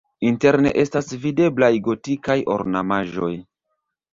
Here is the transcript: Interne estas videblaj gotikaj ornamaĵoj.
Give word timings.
Interne 0.27 0.71
estas 0.83 1.11
videblaj 1.25 1.71
gotikaj 1.89 2.39
ornamaĵoj. 2.55 3.33